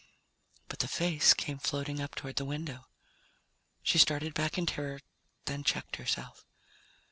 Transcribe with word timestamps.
But 0.67 0.79
the 0.79 0.87
face 0.87 1.35
came 1.35 1.59
floating 1.59 2.01
up 2.01 2.15
toward 2.15 2.37
the 2.37 2.43
window. 2.43 2.87
She 3.83 3.99
started 3.99 4.33
back 4.33 4.57
in 4.57 4.65
terror, 4.65 4.99
then 5.45 5.63
checked 5.63 5.97
herself. 5.97 6.43